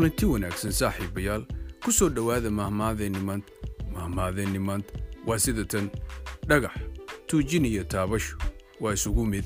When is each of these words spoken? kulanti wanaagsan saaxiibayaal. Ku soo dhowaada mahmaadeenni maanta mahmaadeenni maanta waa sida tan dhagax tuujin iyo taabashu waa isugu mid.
kulanti 0.00 0.26
wanaagsan 0.26 0.72
saaxiibayaal. 0.72 1.42
Ku 1.84 1.92
soo 1.92 2.08
dhowaada 2.08 2.50
mahmaadeenni 2.50 3.18
maanta 3.20 3.52
mahmaadeenni 3.92 4.58
maanta 4.58 4.92
waa 5.26 5.38
sida 5.38 5.64
tan 5.64 5.90
dhagax 6.48 6.72
tuujin 7.26 7.64
iyo 7.64 7.84
taabashu 7.84 8.36
waa 8.80 8.92
isugu 8.92 9.26
mid. 9.26 9.44